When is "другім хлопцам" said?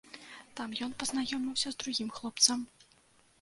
1.85-2.59